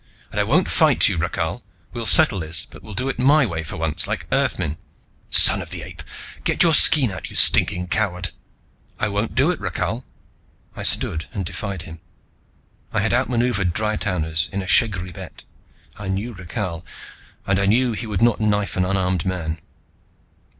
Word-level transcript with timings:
And 0.31 0.39
I 0.39 0.43
won't 0.43 0.67
fight 0.67 1.07
you, 1.07 1.17
Rakhal. 1.19 1.61
We'll 1.93 2.07
settle 2.07 2.39
this, 2.39 2.65
but 2.67 2.81
we'll 2.81 2.95
do 2.95 3.07
it 3.07 3.19
my 3.19 3.45
way 3.45 3.63
for 3.63 3.77
once, 3.77 4.07
like 4.07 4.25
Earthmen." 4.31 4.77
"Son 5.29 5.61
of 5.61 5.69
the 5.69 5.83
Ape! 5.83 6.01
Get 6.43 6.63
your 6.63 6.73
skean 6.73 7.11
out, 7.11 7.29
you 7.29 7.35
stinking 7.35 7.87
coward!" 7.89 8.31
"I 8.97 9.09
won't 9.09 9.35
do 9.35 9.51
it, 9.51 9.59
Rakhal." 9.59 10.03
I 10.75 10.81
stood 10.81 11.27
and 11.33 11.45
defied 11.45 11.83
him. 11.83 11.99
I 12.91 13.01
had 13.01 13.13
outmaneuvered 13.13 13.73
Dry 13.73 13.95
towners 13.95 14.49
in 14.51 14.63
a 14.63 14.67
shegri 14.67 15.11
bet. 15.11 15.43
I 15.97 16.07
knew 16.07 16.33
Rakhal, 16.33 16.83
and 17.45 17.59
I 17.59 17.67
knew 17.67 17.91
he 17.91 18.07
would 18.07 18.23
not 18.23 18.41
knife 18.41 18.75
an 18.75 18.85
unarmed 18.85 19.23
man. 19.23 19.59